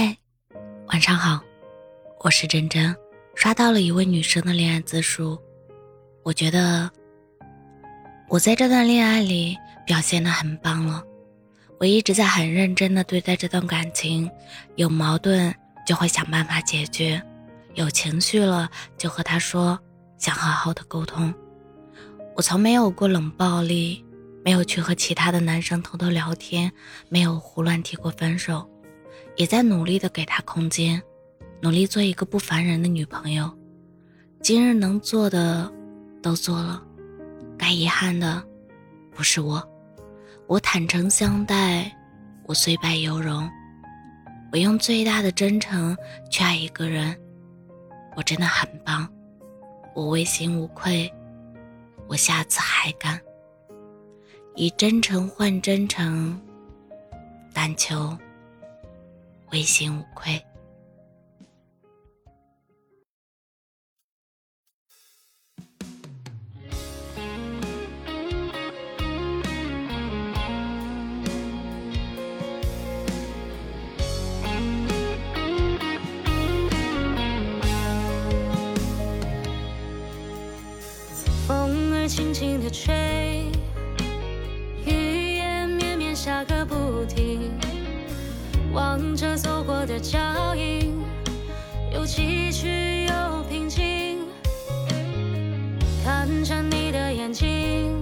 [0.00, 0.16] 嗨，
[0.92, 1.42] 晚上好，
[2.20, 2.94] 我是真真。
[3.34, 5.36] 刷到了一位女生的恋爱自述，
[6.22, 6.88] 我觉得
[8.28, 11.02] 我在这段恋爱里表现的很棒了。
[11.80, 14.30] 我一直在很认真的对待这段感情，
[14.76, 15.52] 有矛盾
[15.84, 17.20] 就会想办法解决，
[17.74, 19.76] 有情绪了就和他说，
[20.16, 21.34] 想好好的沟通。
[22.36, 24.06] 我从没有过冷暴力，
[24.44, 26.70] 没有去和其他的男生偷偷聊天，
[27.08, 28.64] 没有胡乱提过分手。
[29.38, 31.00] 也在努力的给他空间，
[31.62, 33.48] 努力做一个不烦人的女朋友。
[34.42, 35.72] 今日能做的
[36.20, 36.82] 都做了，
[37.56, 38.42] 该遗憾的
[39.14, 39.62] 不是我。
[40.48, 41.88] 我坦诚相待，
[42.46, 43.48] 我虽败犹荣。
[44.50, 45.96] 我用最大的真诚
[46.32, 47.16] 去爱一个人，
[48.16, 49.08] 我真的很棒。
[49.94, 51.08] 我问心无愧，
[52.08, 53.20] 我下次还敢。
[54.56, 56.36] 以真诚换真诚，
[57.54, 58.18] 但求。
[59.50, 60.42] 问心无愧。
[81.46, 83.27] 风儿轻轻地吹，
[89.18, 90.94] 着走过的脚印，
[91.92, 94.20] 有崎岖有平静。
[96.04, 98.00] 看着你的眼睛，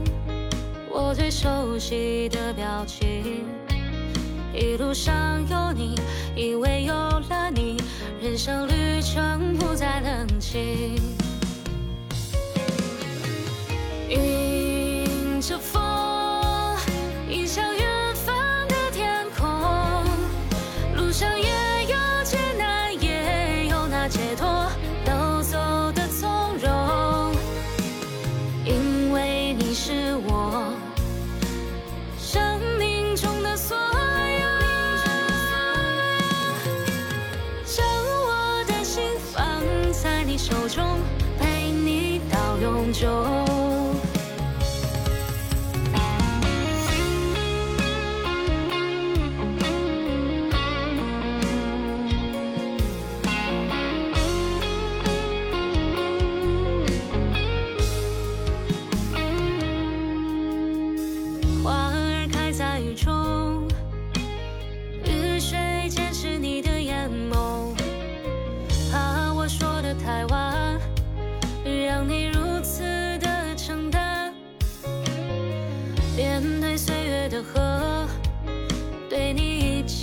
[0.90, 3.46] 我最熟悉的表情。
[4.52, 5.98] 一路上有你，
[6.34, 7.78] 因为有了你，
[8.20, 11.00] 人生旅程不再冷清。
[14.10, 15.85] 迎着风。
[40.36, 40.98] 手中
[41.38, 43.35] 陪你到永久。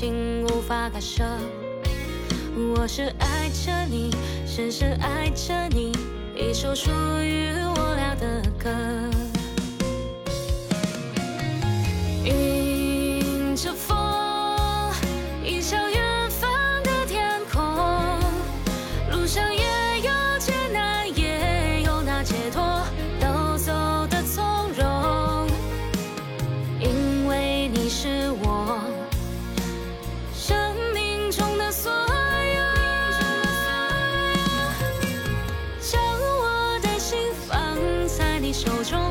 [0.04, 1.24] 情无法割舍。
[2.76, 4.12] 我是爱着你，
[4.46, 5.94] 深深爱着你，
[6.36, 6.92] 一首属
[7.22, 7.54] 于
[38.54, 39.03] 手中